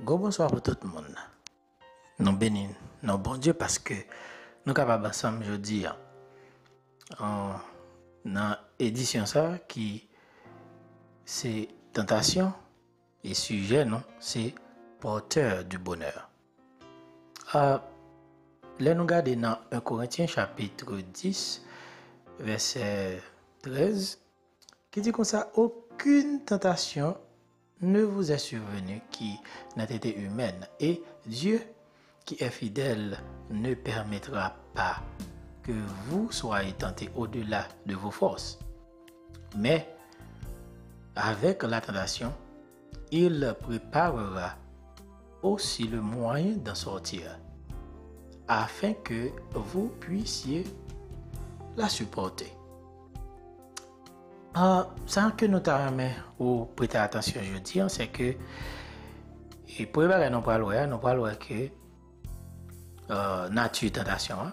Go 0.00 0.18
bonsoir 0.18 0.50
pour 0.50 0.60
tout 0.60 0.76
le 0.82 0.88
monde. 0.88 1.14
Nous 2.18 2.36
bénissons 2.36 2.74
nos 3.04 3.16
bon 3.16 3.36
Dieu 3.36 3.54
parce 3.54 3.78
que 3.78 3.94
nous 3.94 4.00
sommes 4.66 4.74
capables 4.74 5.06
ensemble 5.06 5.42
aujourd'hui 5.44 5.86
en 7.20 7.54
dans 8.24 8.56
édition 8.78 9.24
ça 9.24 9.58
qui 9.68 10.08
c'est 11.24 11.68
tentation 11.92 12.52
et 13.22 13.34
sujet 13.34 13.84
non? 13.84 14.02
C'est 14.18 14.54
porteur 15.00 15.64
du 15.64 15.78
bonheur. 15.78 16.28
Euh, 17.54 17.78
là 18.80 18.94
nous 18.94 19.02
regardons 19.02 19.36
dans 19.36 19.58
1 19.70 19.80
Corinthiens 19.80 20.26
chapitre 20.26 20.96
10 20.96 21.62
verset 22.40 23.22
13 23.62 24.18
qui 24.90 25.00
dit 25.00 25.12
comme 25.12 25.24
ça 25.24 25.50
aucune 25.54 26.44
tentation 26.44 27.16
ne 27.80 28.02
vous 28.02 28.32
est 28.32 28.38
survenue 28.38 29.02
qui 29.10 29.38
n'a 29.76 29.90
été 29.90 30.16
humaine 30.16 30.66
et 30.80 31.02
Dieu 31.26 31.60
qui 32.24 32.36
est 32.40 32.50
fidèle 32.50 33.18
ne 33.50 33.74
permettra 33.74 34.56
pas 34.74 35.02
que 35.62 35.72
vous 36.06 36.30
soyez 36.30 36.72
tentés 36.72 37.10
au-delà 37.14 37.66
de 37.86 37.94
vos 37.94 38.10
forces. 38.10 38.58
Mais 39.56 39.88
avec 41.16 41.62
la 41.62 41.80
tentation, 41.80 42.32
il 43.10 43.54
préparera 43.60 44.54
aussi 45.42 45.86
le 45.86 46.00
moyen 46.00 46.56
d'en 46.56 46.74
sortir, 46.74 47.38
afin 48.48 48.94
que 48.94 49.30
vous 49.52 49.88
puissiez 50.00 50.64
la 51.76 51.88
supporter. 51.88 52.52
Ah, 54.54 54.62
uh, 54.62 54.82
san 55.10 55.32
ke 55.34 55.48
nou 55.50 55.58
ta 55.66 55.80
remè 55.82 56.12
ou 56.38 56.68
prete 56.78 56.94
atensyon 57.00 57.42
je 57.42 57.62
di 57.66 57.80
an, 57.82 57.88
se 57.90 58.04
ke 58.14 58.28
e 59.66 59.86
pou 59.90 60.04
e 60.04 60.06
bagay 60.06 60.30
nou 60.30 60.46
pral 60.46 60.62
wè, 60.62 60.84
nou 60.86 61.02
pral 61.02 61.18
wè 61.24 61.32
ke 61.42 61.58
ah, 63.08 63.16
uh, 63.16 63.42
natu 63.50 63.90
tentasyon 63.90 64.44
an, 64.44 64.52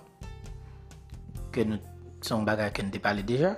ke 1.54 1.68
nou 1.70 1.78
son 2.26 2.50
bagay 2.50 2.74
ke 2.74 2.82
nou 2.82 2.98
te 2.98 3.04
pale 3.04 3.22
deja, 3.22 3.54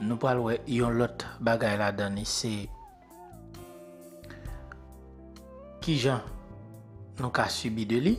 nou 0.00 0.16
pral 0.16 0.40
wè 0.46 0.56
yon 0.72 0.96
lot 0.96 1.28
bagay 1.44 1.76
la 1.76 1.92
dani 1.92 2.24
e 2.24 2.32
se 2.32 2.54
ki 5.84 6.00
jan 6.00 6.24
nou 7.20 7.28
ka 7.28 7.44
subi 7.52 7.84
de 7.84 8.00
li, 8.08 8.16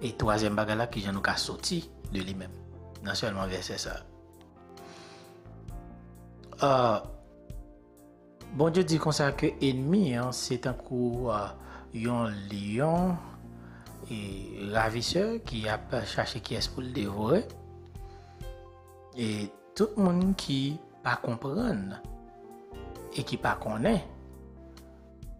e 0.00 0.16
toazen 0.16 0.56
bagay 0.56 0.80
la 0.80 0.88
ki 0.88 1.04
jan 1.04 1.20
nou 1.20 1.28
ka 1.28 1.36
soti 1.36 1.84
de 2.08 2.24
li 2.24 2.32
men. 2.32 2.62
Nan 3.04 3.12
selman 3.12 3.52
verse 3.52 3.76
sa. 3.84 4.00
Uh, 6.56 7.04
bon 8.56 8.72
Diyo 8.72 8.80
di 8.88 8.96
konsa 8.96 9.28
ke 9.36 9.58
enmi, 9.60 10.16
se 10.32 10.56
tankou 10.56 11.28
uh, 11.28 11.52
yon 11.92 12.32
lion 12.48 13.12
e 14.08 14.70
ravise 14.72 15.42
ki 15.44 15.66
ap 15.68 15.92
chache 16.08 16.40
ki 16.40 16.56
es 16.56 16.70
pou 16.72 16.80
l 16.80 16.88
devore. 16.96 17.44
E 19.20 19.52
tout 19.76 20.00
moun 20.00 20.32
ki 20.32 20.80
pa 21.04 21.18
kompran 21.20 21.92
e 23.12 23.20
ki 23.20 23.36
pa 23.36 23.58
konen, 23.60 24.00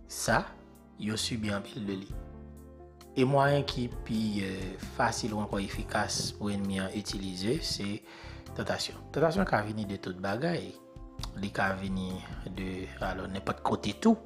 sa 0.05 0.45
yo 1.01 1.17
subi 1.17 1.49
an 1.49 1.65
pil 1.65 1.89
de 1.89 2.01
li. 2.05 2.15
E 3.17 3.25
mwayen 3.25 3.65
ki 3.65 3.89
pi 4.05 4.23
euh, 4.45 4.73
fasil 5.01 5.33
ou 5.33 5.41
anko 5.41 5.65
efikas 5.65 6.35
pou 6.37 6.53
enmi 6.53 6.83
an 6.85 6.93
itilize, 6.93 7.63
se 7.65 8.03
tentasyon. 8.53 9.01
Tentasyon 9.17 9.49
ka 9.49 9.65
vini 9.65 9.89
de 9.89 9.97
tout 9.97 10.21
bagay. 10.21 10.75
Il 11.43 11.53
qui 11.53 11.63
venir 11.81 12.15
de 12.47 12.87
alors 13.01 13.29
n'importe 13.29 13.63
côté 13.63 13.93
tout. 13.95 14.17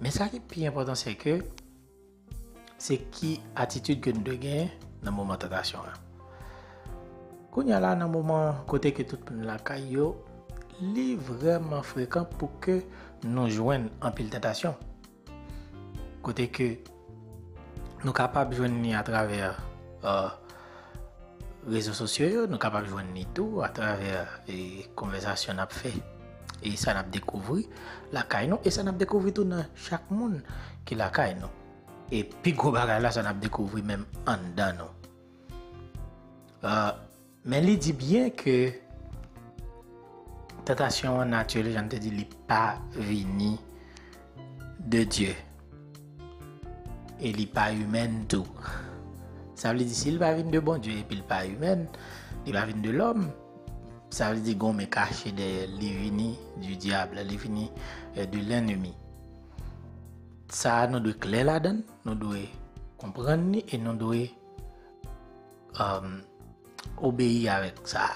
Mais 0.00 0.10
ça 0.10 0.28
qui 0.28 0.36
est 0.36 0.40
plus 0.40 0.64
important, 0.66 0.94
c'est 0.94 1.14
que 1.14 1.42
c'est 2.78 2.98
qui 3.10 3.40
attitude 3.56 4.00
que 4.00 4.10
nous 4.10 4.22
devons 4.22 4.68
dans 5.02 5.10
le 5.10 5.16
moment 5.16 5.34
de 5.34 5.38
tentation. 5.38 5.78
Quand 7.50 7.62
il 7.62 7.68
y 7.68 7.72
a 7.72 7.80
là, 7.80 7.94
dans 7.94 8.06
le 8.06 8.12
moment 8.12 8.54
que 8.66 9.02
tout 9.02 9.18
le 9.30 9.36
monde 9.36 9.62
caillou, 9.64 10.16
est 10.82 11.16
vraiment 11.16 11.82
fréquent 11.82 12.24
pour 12.24 12.58
que 12.60 12.82
nous 13.24 13.48
joignent 13.48 13.88
en 14.00 14.10
pile 14.10 14.30
tentation. 14.30 14.74
Côté 16.22 16.48
que 16.48 16.64
nous 16.64 18.06
sommes 18.06 18.12
capables 18.12 18.50
de 18.50 18.56
joindre 18.56 18.98
à 18.98 19.02
travers 19.02 19.62
euh, 20.04 20.28
réseaux 21.68 21.92
sociaux, 21.92 22.42
nous 22.42 22.52
sommes 22.52 22.58
capables 22.58 22.86
de 22.86 22.90
joindre 22.90 23.08
tout 23.34 23.60
à 23.62 23.68
travers 23.68 24.40
les 24.48 24.86
conversations 24.94 25.54
qu'on 25.54 25.66
fait. 25.68 25.92
Et 26.62 26.76
ça 26.76 26.94
n'a 26.94 27.02
découvert 27.02 27.64
la 28.12 28.22
caille 28.22 28.52
et 28.64 28.70
ça 28.70 28.82
n'a 28.82 28.92
découvert 28.92 29.32
tout 29.34 29.44
dans 29.44 29.64
chaque 29.74 30.10
monde 30.10 30.42
qui 30.84 30.94
la 30.94 31.10
caille 31.10 31.36
et 32.12 32.24
puis 32.24 32.52
gros 32.52 32.70
bagage 32.70 33.02
là 33.02 33.10
ça 33.10 33.32
découvert 33.32 33.82
même 33.82 34.04
en 34.26 34.36
dedans 34.36 34.90
euh, 36.64 36.92
mais 37.44 37.64
il 37.64 37.78
dit 37.78 37.92
bien 37.92 38.30
que 38.30 38.70
tentation 40.64 41.24
naturelle 41.24 41.72
j'en 41.72 41.88
te 41.88 41.96
n'est 41.96 42.28
pas 42.46 42.78
venu 42.92 43.56
de 44.78 45.02
Dieu. 45.04 45.34
Et 47.20 47.32
n'est 47.32 47.46
pas 47.46 47.72
humain 47.72 48.10
tout 48.28 48.46
ça 49.62 49.72
veut 49.72 49.78
dire 49.78 49.94
s'il 49.94 50.18
va 50.18 50.34
venir 50.34 50.50
de 50.50 50.58
bon 50.58 50.78
Dieu 50.78 50.92
et 50.92 51.04
puis 51.04 51.22
pas 51.22 51.46
humain 51.46 51.84
il 52.46 52.52
va 52.52 52.64
venir 52.66 52.82
de 52.82 52.90
l'homme 52.90 53.30
ça 54.10 54.32
veut 54.32 54.40
dire 54.40 54.58
qu'on 54.58 54.78
est 54.78 54.92
caché 54.92 55.30
de 55.32 55.66
l'ivini 55.78 56.36
du 56.56 56.76
diable 56.76 57.20
l'ivini 57.28 57.70
euh, 58.18 58.26
de 58.26 58.38
l'ennemi 58.38 58.94
ça 60.52 60.86
nous 60.86 61.00
doit 61.00 61.14
clair 61.14 61.46
là-dedans, 61.46 61.78
nous 62.04 62.14
devons 62.14 62.46
comprendre 62.98 63.58
et 63.68 63.78
nous 63.78 63.94
devons 63.94 64.28
euh, 65.80 66.20
obéir 67.00 67.54
avec 67.54 67.76
ça. 67.84 68.10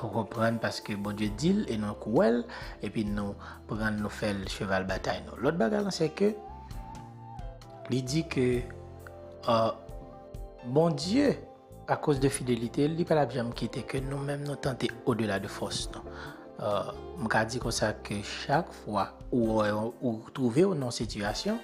Vous 0.00 0.08
comprenez 0.08 0.58
parce 0.58 0.80
que 0.80 0.94
bon 0.94 1.14
Dieu 1.14 1.28
dit 1.36 1.66
et 1.68 1.76
nous 1.76 1.92
cruel 1.94 2.44
et 2.82 2.88
puis 2.88 3.04
nous 3.04 3.34
prenons 3.66 3.90
nous 3.90 4.08
faire 4.08 4.38
le 4.38 4.46
cheval 4.46 4.86
bataille. 4.86 5.22
L'autre 5.36 5.58
bagage 5.58 5.84
c'est 5.90 6.08
que 6.08 6.32
il 7.90 8.04
dit 8.04 8.26
que 8.26 8.60
euh, 9.48 9.70
bon 10.68 10.90
Dieu 10.90 11.36
à 11.86 11.96
cause 11.96 12.20
de 12.20 12.28
fidélité, 12.28 12.84
il 12.84 13.04
pas 13.06 13.14
la 13.14 13.28
jamais 13.28 13.52
quitter 13.52 13.82
que 13.82 13.96
nous-mêmes 13.96 14.44
nous 14.44 14.56
tenter 14.56 14.90
au-delà 15.06 15.40
de 15.40 15.48
force. 15.48 15.90
Non. 15.94 16.02
Euh, 16.60 16.82
je 17.18 17.44
dis 17.46 17.58
que 17.58 18.14
chaque 18.22 18.70
fois 18.72 19.14
où 19.32 19.62
vous 20.02 20.30
trouvez 20.34 20.62
une 20.62 20.90
situation, 20.90 21.58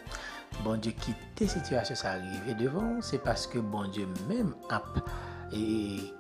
bon 0.63 0.81
Dieu 0.81 0.93
quitte 0.93 1.49
situation, 1.51 1.95
ça 1.95 2.13
arrive 2.13 2.57
devant, 2.57 3.03
c'est 3.03 3.19
parce 3.19 3.47
que 3.47 3.59
bon 3.59 3.87
Dieu 3.89 4.09
même 4.29 4.55
a 4.71 4.83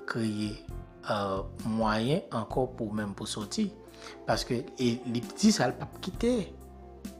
créé 0.06 0.64
euh, 1.10 1.42
moyen 1.64 2.20
encore 2.32 2.72
pour 2.72 2.92
même 2.92 3.14
pour 3.14 3.28
sortir. 3.28 3.68
Parce 4.26 4.44
que 4.44 4.54
les 4.78 5.20
petits, 5.20 5.52
ça 5.52 5.68
ne 5.68 5.72
pas 5.72 5.88
quitter. 6.00 6.52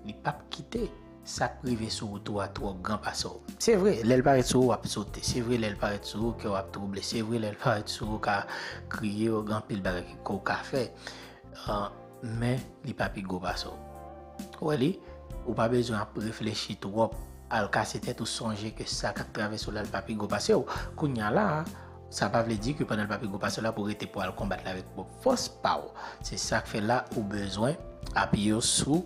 Il 0.05 0.15
pas 0.15 0.37
quitter. 0.51 0.91
sak 1.25 1.61
prive 1.63 1.89
sou 1.93 2.17
ou 2.17 2.23
tou 2.23 2.41
a 2.45 2.49
tou 2.53 2.69
a 2.71 2.75
gran 2.85 3.01
pasou. 3.03 3.41
Se 3.59 3.75
vre, 3.81 3.97
lèl 4.07 4.25
paret 4.25 4.49
sou 4.49 4.71
wap 4.71 4.87
sote, 4.91 5.25
se 5.25 5.43
vre 5.45 5.59
lèl 5.61 5.77
paret 5.81 6.05
sou 6.09 6.35
ke 6.41 6.51
wap 6.53 6.71
trouble, 6.75 7.03
se 7.05 7.25
vre 7.25 7.41
lèl 7.43 7.57
paret 7.61 7.91
sou 7.91 8.21
ka 8.25 8.43
kriye 8.93 9.31
ou 9.33 9.45
gran 9.47 9.65
pil 9.69 9.83
barek 9.85 10.11
ko 10.27 10.39
ka 10.45 10.61
fe, 10.67 10.87
uh, 11.67 11.89
men 12.41 12.61
li 12.85 12.97
papi 12.97 13.25
go 13.25 13.41
pasou. 13.43 13.77
Ouè 14.61 14.77
e 14.77 14.81
li, 14.81 14.91
ou 15.45 15.57
pa 15.57 15.69
bezon 15.73 16.01
ap 16.01 16.17
reflechi 16.21 16.77
tou 16.81 17.01
wop 17.01 17.17
al 17.55 17.69
kase 17.73 18.01
tet 18.03 18.21
ou 18.23 18.29
sonje 18.29 18.73
ke 18.77 18.87
sa 18.89 19.13
kak 19.17 19.33
trave 19.37 19.59
sou 19.61 19.75
lal 19.75 19.89
papi 19.93 20.17
go 20.19 20.29
pase 20.31 20.57
ou, 20.57 20.69
kounya 20.99 21.31
la, 21.33 21.47
sa 22.15 22.29
pa 22.33 22.45
vle 22.47 22.57
di 22.61 22.75
ki 22.77 22.87
panel 22.89 23.09
papi 23.11 23.29
go 23.31 23.41
pase 23.43 23.63
la 23.65 23.73
pou 23.75 23.89
rete 23.89 24.09
pou 24.11 24.23
al 24.25 24.35
kombat 24.39 24.65
la 24.67 24.77
vek 24.77 24.91
pou 24.97 25.09
fos 25.25 25.49
pa 25.63 25.77
ou. 25.83 25.93
Se 26.25 26.39
sa 26.41 26.63
ke 26.65 26.77
fe 26.77 26.83
la 26.85 27.03
ou 27.15 27.25
bezwen 27.31 27.79
api 28.21 28.49
yo 28.51 28.61
sou 28.65 29.03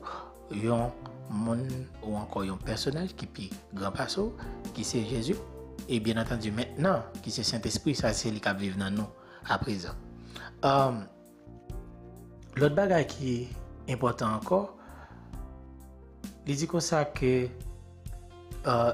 yon 0.54 0.92
moun 1.30 1.64
ou 2.02 2.16
ankon 2.20 2.48
yon 2.48 2.64
personaj 2.64 3.12
ki 3.18 3.28
pi 3.34 3.50
gran 3.76 3.94
paso, 3.94 4.30
ki 4.76 4.86
se 4.86 5.02
Jezu, 5.06 5.36
e 5.88 6.00
bien 6.04 6.20
entendi 6.20 6.50
maintenant 6.54 7.06
ki 7.24 7.32
se 7.32 7.44
Saint-Esprit, 7.46 7.96
sa 7.98 8.14
se 8.16 8.32
li 8.32 8.42
ka 8.42 8.54
vive 8.56 8.80
nan 8.80 8.98
nou 8.98 9.08
aprezen. 9.52 9.94
Um, 10.62 10.68
euh, 10.68 11.06
Lot 12.58 12.74
bagay 12.74 13.04
ki 13.06 13.32
important 13.92 14.40
ankon, 14.40 14.66
li 16.48 16.56
di 16.58 16.66
kon 16.66 16.82
sa 16.82 17.04
ke 17.14 17.32
uh, 18.66 18.90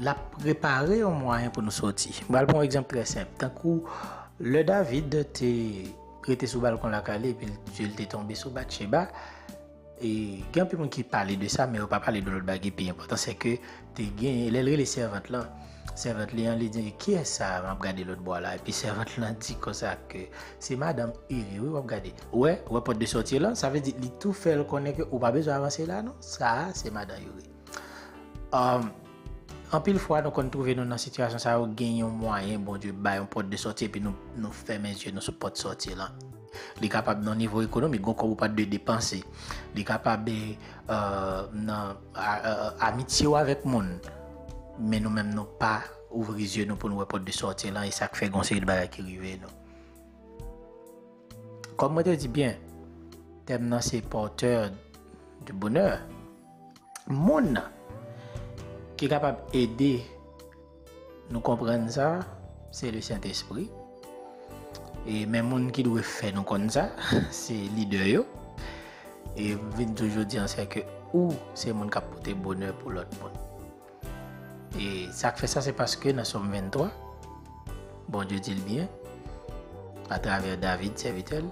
la 0.00 0.14
prepare 0.36 1.00
yon 1.00 1.18
mwayen 1.18 1.50
pou 1.50 1.64
nou 1.64 1.74
soti. 1.74 2.12
Bal 2.30 2.46
bon 2.46 2.62
exemple 2.62 2.94
tre 2.94 3.06
semp. 3.08 3.32
Tan 3.40 3.50
kou, 3.56 3.82
le 4.38 4.62
David 4.68 5.16
te 5.34 5.50
rete 6.28 6.46
sou 6.46 6.62
balkon 6.62 6.94
la 6.94 7.02
kale, 7.02 7.32
pil 7.40 7.90
te 7.98 8.06
tombe 8.12 8.36
sou 8.38 8.54
bat 8.54 8.70
cheba, 8.70 9.08
E 10.00 10.40
gen 10.54 10.64
pi 10.64 10.78
moun 10.80 10.88
ki 10.88 11.02
pale 11.04 11.36
de 11.36 11.48
sa, 11.52 11.66
men 11.68 11.82
ou 11.84 11.88
pa 11.90 11.98
pale 12.00 12.22
de 12.24 12.32
lout 12.32 12.44
bagi 12.46 12.70
pi 12.72 12.86
important, 12.88 13.20
se 13.20 13.34
ke 13.36 13.58
te 13.96 14.06
gen, 14.16 14.46
lèl 14.54 14.70
re 14.72 14.78
le 14.80 14.86
servant 14.88 15.28
lan, 15.28 15.50
servant 15.92 16.32
li 16.32 16.46
an 16.48 16.56
li 16.56 16.70
di, 16.72 16.86
ki 16.96 17.18
e 17.20 17.24
sa 17.28 17.50
wap 17.66 17.82
gade 17.84 18.06
lout 18.08 18.22
bo 18.24 18.38
la, 18.40 18.54
epi 18.56 18.72
servant 18.72 19.12
lan 19.20 19.36
di 19.44 19.58
kosa 19.60 19.92
ke, 20.08 20.30
se 20.56 20.78
madame 20.80 21.12
iri, 21.28 21.60
wap 21.76 21.84
gade, 21.92 22.14
wè, 22.32 22.54
wè 22.64 22.82
pot 22.86 22.96
de 22.96 23.10
soti 23.12 23.42
lan, 23.44 23.58
sa 23.60 23.68
ve 23.74 23.84
di, 23.84 23.92
li 24.00 24.08
tou 24.22 24.32
fel 24.32 24.64
konen 24.72 24.96
ke 24.96 25.04
ou 25.10 25.20
pa 25.20 25.34
bezo 25.36 25.52
avanse 25.52 25.84
la, 25.84 26.00
non, 26.06 26.16
sa, 26.24 26.70
se 26.72 26.88
madame 26.96 27.28
iri. 27.28 27.52
Um, 28.56 28.88
an 29.76 29.84
pil 29.84 30.00
fwa 30.00 30.24
nou 30.24 30.32
kon 30.32 30.48
trouve 30.48 30.72
nou 30.80 30.88
nan 30.88 31.02
situasyon 31.02 31.44
sa, 31.44 31.58
ou 31.60 31.68
gen 31.76 32.00
yon 32.00 32.16
mwayen, 32.24 32.64
bon 32.64 32.80
dieu, 32.80 32.96
bay 32.96 33.20
yon 33.20 33.28
pot 33.28 33.44
de 33.44 33.60
soti, 33.60 33.92
epi 33.92 34.00
nou, 34.00 34.16
nou 34.40 34.64
fèmen 34.64 34.96
zye 34.96 35.12
nou 35.12 35.20
sou 35.20 35.36
pot 35.36 35.60
soti 35.60 35.92
lan. 35.92 36.16
li 36.80 36.88
kapab 36.92 37.22
nan 37.24 37.38
nivou 37.40 37.64
ekonomik, 37.66 38.02
gon 38.04 38.16
kon 38.18 38.32
wou 38.32 38.38
pat 38.38 38.54
de 38.56 38.66
depanse, 38.68 39.20
li 39.76 39.84
kapab 39.86 40.24
be 40.26 40.36
uh, 40.88 41.48
nan 41.54 41.96
amitye 42.84 43.28
wou 43.28 43.38
avèk 43.40 43.66
moun, 43.68 43.96
men 44.80 45.04
nou 45.04 45.12
men 45.12 45.34
nou 45.36 45.58
pa 45.60 45.80
ouvri 46.10 46.46
zye 46.50 46.66
nou 46.66 46.80
pou 46.80 46.90
nou 46.90 47.02
wè 47.02 47.08
pot 47.08 47.22
de 47.24 47.34
sorti 47.34 47.70
lan, 47.72 47.86
e 47.86 47.94
sak 47.94 48.16
fè 48.18 48.30
gonseri 48.32 48.62
de 48.64 48.68
bagay 48.68 48.90
ki 48.92 49.06
rive 49.06 49.36
nou. 49.42 49.52
Kom 51.80 51.94
mwen 51.96 52.06
te 52.08 52.16
di 52.20 52.28
bien, 52.28 52.56
tem 53.48 53.68
nan 53.70 53.84
se 53.84 54.02
porteur 54.12 54.70
de 55.46 55.56
bonheur, 55.56 56.00
moun 57.08 57.56
ki 59.00 59.08
kapab 59.08 59.46
ede 59.56 60.00
nou 61.30 61.40
kompren 61.46 61.86
sa, 61.92 62.18
se 62.74 62.90
le 62.92 63.00
Saint-Esprit, 63.02 63.70
E 65.08 65.24
men 65.26 65.46
moun 65.48 65.70
ki 65.74 65.84
dwe 65.86 66.02
fe 66.04 66.30
nou 66.34 66.44
kon 66.48 66.68
sa, 66.72 66.88
se 67.42 67.56
lider 67.76 68.06
yo. 68.08 68.24
E 69.38 69.54
vin 69.78 69.94
toujou 69.96 70.26
diyan 70.26 70.50
se 70.50 70.66
ke 70.68 70.84
ou 71.14 71.32
se 71.58 71.72
moun 71.72 71.90
pote 71.90 72.34
bonheur 72.34 72.74
pou 72.80 72.92
lot 72.94 73.08
moun. 73.20 73.34
E 74.78 75.08
sak 75.14 75.40
fe 75.40 75.48
sa 75.50 75.62
se 75.64 75.72
paske 75.76 76.12
nan 76.14 76.28
som 76.28 76.46
23, 76.52 76.88
bon 78.10 78.28
diyo 78.28 78.42
dil 78.44 78.60
bien, 78.66 78.88
a 80.10 80.18
traver 80.18 80.58
David 80.60 80.98
Servitel, 80.98 81.46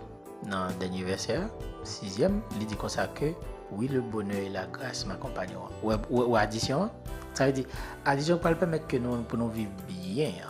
nan 0.47 0.75
denye 0.83 1.05
verser, 1.07 1.49
6e, 1.87 2.31
li 2.59 2.67
di 2.67 2.79
kon 2.79 2.93
sa 2.93 3.09
ke, 3.19 3.33
oui 3.73 3.89
le 3.89 4.01
bonheur 4.01 4.39
et 4.39 4.53
la 4.53 4.67
grâce 4.67 5.07
m'akompanyon. 5.07 5.71
Ou 5.83 6.37
adisyon, 6.37 6.91
Sa 7.39 7.47
ve 7.47 7.53
di, 7.55 7.63
adisyon 8.03 8.41
kwa 8.43 8.51
l 8.51 8.57
pèmèt 8.59 8.87
ke 8.91 8.99
nou 8.99 9.23
pou 9.31 9.39
nou 9.39 9.53
viv 9.55 9.71
biyen, 9.87 10.41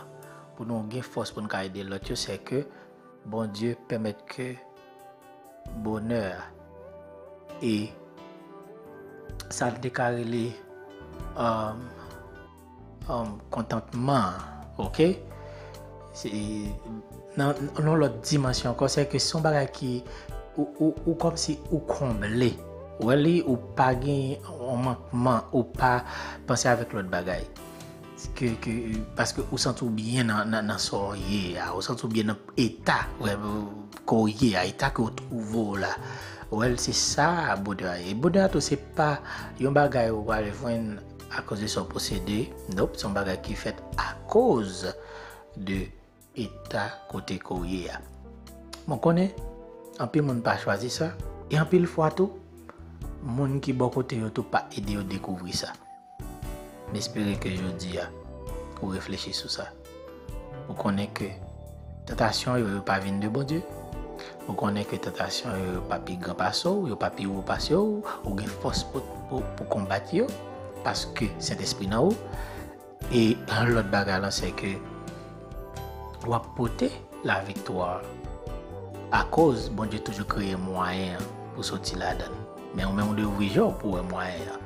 pou 0.57 0.65
nou 0.65 0.81
gen 0.89 1.03
fòs 1.05 1.29
pou 1.29 1.43
nou 1.45 1.51
ka 1.51 1.61
ede 1.67 1.83
lot 1.85 2.07
yo, 2.09 2.15
bon 3.25 3.51
Diyo 3.53 3.75
pèmèt 3.89 4.23
ke 4.29 4.47
bonèr 5.83 6.39
e 7.61 7.89
sa 9.49 9.71
dekare 9.73 10.23
li 10.23 10.47
kontantman, 13.49 14.37
ok? 14.77 14.99
Lot 17.99 18.15
dimansyon 18.23 18.75
kon, 18.79 18.91
se 18.91 19.05
ke 19.09 19.19
son 19.23 19.43
bagay 19.43 19.67
ki 19.73 19.91
ou 20.59 21.15
kom 21.19 21.35
si 21.39 21.59
ou 21.71 21.83
komble, 21.87 22.53
Ou 22.99 23.15
ou 23.47 23.55
pa 23.79 23.93
gen 23.95 24.35
ou 24.59 24.75
mankman 24.75 25.47
ou 25.55 25.63
pa 25.63 26.03
panse 26.43 26.67
avèk 26.67 26.91
Ke, 28.35 28.51
ke, 28.59 28.73
paske 29.15 29.43
ou 29.45 29.59
sentou 29.61 29.87
byen 29.95 30.27
nan, 30.27 30.49
nan, 30.51 30.67
nan 30.67 30.81
sorye 30.81 31.55
a, 31.55 31.69
ou 31.71 31.83
sentou 31.85 32.11
byen 32.11 32.33
nan 32.33 32.41
eta 32.59 33.05
korye 34.09 34.57
a, 34.59 34.65
eta 34.67 34.89
ki 34.95 35.05
ou 35.05 35.13
trouvo 35.15 35.77
la. 35.79 35.93
Ou 36.49 36.65
el 36.65 36.75
se 36.81 36.91
sa 36.97 37.55
bode 37.55 37.87
a. 37.87 37.95
E 37.95 38.15
bode 38.17 38.41
a 38.43 38.49
tou 38.51 38.63
se 38.63 38.75
pa 38.97 39.21
yon 39.61 39.75
bagay 39.77 40.11
ou 40.11 40.27
wale 40.31 40.51
fwen 40.55 40.97
a 41.31 41.45
koz 41.47 41.63
de 41.63 41.69
son 41.71 41.87
posede, 41.87 42.49
nop, 42.75 42.97
son 42.99 43.15
bagay 43.15 43.39
ki 43.45 43.55
fet 43.55 43.79
a 44.01 44.11
koz 44.27 44.83
de 45.55 45.85
eta 46.35 46.89
kote 47.07 47.39
korye 47.39 47.87
a. 47.95 48.01
Mon 48.89 48.99
konen, 48.99 49.31
anpil 50.01 50.27
moun 50.27 50.43
pa 50.43 50.57
chwazi 50.59 50.91
sa, 50.91 51.13
e 51.47 51.59
anpil 51.61 51.87
fwa 51.87 52.11
tou, 52.11 52.35
moun 53.23 53.61
ki 53.63 53.75
bon 53.77 53.93
kote 53.93 54.19
yo 54.19 54.33
tou 54.33 54.47
pa 54.51 54.65
ede 54.75 54.99
yo 54.99 55.05
dekouvri 55.07 55.55
sa. 55.55 55.71
Mespere 56.89 57.35
ke 57.37 57.51
jodi 57.53 57.99
ya, 57.99 58.07
ou 58.81 58.89
reflechi 58.89 59.29
sou 59.35 59.51
sa. 59.51 59.67
Ou 60.65 60.73
konen 60.77 61.09
ke 61.13 61.27
tentasyon 62.09 62.57
yo 62.63 62.69
yo 62.73 62.79
pa 62.85 62.97
vin 63.03 63.19
de 63.21 63.29
bon 63.29 63.45
Diyo. 63.45 63.61
Ou 64.47 64.55
konen 64.57 64.87
ke 64.89 64.97
tentasyon 64.97 65.53
yo 65.61 65.67
yo 65.77 65.83
pa 65.89 65.99
pi 66.01 66.17
gran 66.17 66.37
paso, 66.39 66.87
yo 66.89 66.97
pa 66.97 67.11
pi 67.13 67.27
ou 67.29 67.45
pasyo, 67.45 68.01
ou 68.25 68.33
gen 68.37 68.49
fos 68.63 68.81
pou, 68.89 69.05
pou, 69.29 69.45
pou 69.57 69.69
kombat 69.69 70.09
yo. 70.15 70.25
Paske 70.81 71.29
sent 71.37 71.61
espri 71.61 71.89
nan 71.91 72.09
ou. 72.09 72.17
E 73.13 73.37
an 73.53 73.73
lot 73.75 73.91
baga 73.93 74.17
lan 74.23 74.33
se 74.33 74.49
ke 74.57 74.73
wap 76.25 76.49
pote 76.57 76.89
la 77.21 77.37
viktor. 77.45 78.01
A 79.13 79.21
koz, 79.29 79.69
bon 79.69 79.93
Diyo 79.93 80.01
toujou 80.09 80.25
kreye 80.29 80.57
mwayen 80.57 81.21
pou 81.53 81.65
soti 81.65 82.01
la 82.01 82.15
dan. 82.17 82.33
Men 82.73 82.89
ou 82.89 82.97
men 82.97 83.05
ou 83.05 83.17
de 83.17 83.29
vwijou 83.37 83.77
pou 83.77 84.01
mwayen 84.09 84.49
ya. 84.49 84.57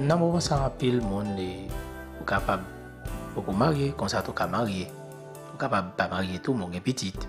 Nan 0.00 0.16
mou 0.16 0.32
mwen 0.32 0.40
san 0.40 0.62
apil 0.64 1.02
moun 1.04 1.34
de 1.36 1.68
ou 2.16 2.24
kapab 2.24 2.62
pou 3.34 3.44
pou 3.44 3.52
marye, 3.52 3.90
konsa 4.00 4.22
tou 4.24 4.32
ka 4.32 4.46
marye. 4.48 4.86
Ou 5.52 5.58
kapab 5.60 5.90
pa 5.98 6.06
marye 6.08 6.38
tou 6.40 6.56
moun 6.56 6.72
gen 6.72 6.80
pitit. 6.84 7.26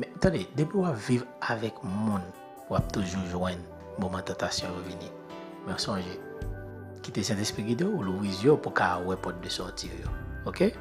Men 0.00 0.14
tade, 0.24 0.46
debi 0.56 0.80
wap 0.80 0.96
viv 0.96 1.26
avèk 1.52 1.82
moun 1.84 2.24
wap 2.72 2.88
toujou 2.96 3.20
jwen 3.28 3.60
mouman 3.98 4.24
tentasyon 4.24 4.72
revini. 4.78 5.10
Gide 7.02 7.84
ou 7.84 8.00
lou 8.00 8.22
vizyo 8.24 8.56
pou 8.56 8.72
ka 8.72 8.96
wepot 9.04 9.36
de 9.44 9.52
sortir 9.52 9.92
yo. 10.00 10.08
Ok? 10.48 10.72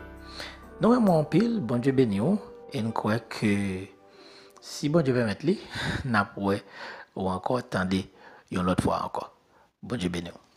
Apil, 0.81 1.60
bon 1.60 1.84
die 1.84 1.92
ben 1.92 2.13
yo, 2.16 2.38
en 2.74 2.94
kwe 2.96 3.19
ke 3.28 3.52
si 4.63 4.88
bon 4.88 5.04
die 5.04 5.12
ben 5.12 5.28
met 5.28 5.44
li, 5.44 5.60
wè 6.48 6.62
ou 7.16 7.28
anko 7.28 7.60
tande 7.68 8.06
yon 8.50 8.63
lot 8.63 8.80
fwa 8.80 9.04
anko. 9.10 9.28
Ou. 9.84 10.50